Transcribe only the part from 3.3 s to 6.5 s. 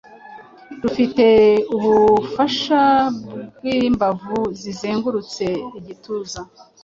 bw’imbavu zizengurutse igituza.